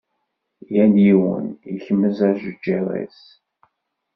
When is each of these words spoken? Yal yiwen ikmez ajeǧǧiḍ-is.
Yal 0.73 0.93
yiwen 1.05 1.45
ikmez 1.75 2.17
ajeǧǧiḍ-is. 2.29 3.21